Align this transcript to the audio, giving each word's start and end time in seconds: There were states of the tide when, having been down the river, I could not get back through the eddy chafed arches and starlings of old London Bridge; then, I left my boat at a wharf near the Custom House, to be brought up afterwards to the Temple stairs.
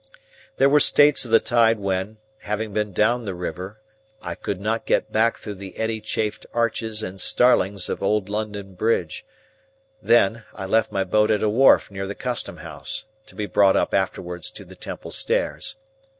There 0.57 0.67
were 0.67 0.79
states 0.79 1.25
of 1.25 1.29
the 1.29 1.39
tide 1.39 1.77
when, 1.77 2.17
having 2.39 2.73
been 2.73 2.91
down 2.91 3.25
the 3.25 3.35
river, 3.35 3.77
I 4.19 4.33
could 4.33 4.59
not 4.59 4.87
get 4.87 5.11
back 5.11 5.37
through 5.37 5.53
the 5.61 5.77
eddy 5.77 6.01
chafed 6.01 6.47
arches 6.55 7.03
and 7.03 7.21
starlings 7.21 7.87
of 7.87 8.01
old 8.01 8.27
London 8.27 8.73
Bridge; 8.73 9.23
then, 10.01 10.43
I 10.55 10.65
left 10.65 10.91
my 10.91 11.03
boat 11.03 11.29
at 11.29 11.43
a 11.43 11.49
wharf 11.49 11.91
near 11.91 12.07
the 12.07 12.15
Custom 12.15 12.57
House, 12.57 13.05
to 13.27 13.35
be 13.35 13.45
brought 13.45 13.75
up 13.77 13.93
afterwards 13.93 14.49
to 14.49 14.65
the 14.65 14.75
Temple 14.75 15.11
stairs. 15.11 15.75